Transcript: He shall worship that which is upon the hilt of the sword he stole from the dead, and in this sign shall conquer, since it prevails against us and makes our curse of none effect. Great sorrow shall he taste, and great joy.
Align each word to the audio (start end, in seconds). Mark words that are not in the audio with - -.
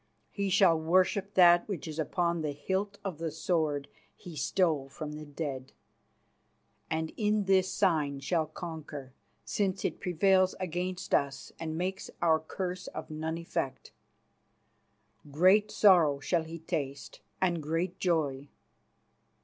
He 0.31 0.49
shall 0.49 0.79
worship 0.79 1.35
that 1.35 1.67
which 1.67 1.87
is 1.87 1.99
upon 1.99 2.41
the 2.41 2.53
hilt 2.53 2.97
of 3.05 3.19
the 3.19 3.29
sword 3.29 3.87
he 4.15 4.35
stole 4.35 4.89
from 4.89 5.11
the 5.11 5.27
dead, 5.27 5.73
and 6.89 7.13
in 7.17 7.43
this 7.43 7.71
sign 7.71 8.19
shall 8.19 8.47
conquer, 8.47 9.13
since 9.45 9.85
it 9.85 9.99
prevails 9.99 10.55
against 10.59 11.13
us 11.13 11.51
and 11.59 11.77
makes 11.77 12.09
our 12.19 12.39
curse 12.39 12.87
of 12.87 13.11
none 13.11 13.37
effect. 13.37 13.91
Great 15.29 15.69
sorrow 15.69 16.19
shall 16.19 16.45
he 16.45 16.57
taste, 16.57 17.21
and 17.39 17.61
great 17.61 17.99
joy. 17.99 18.49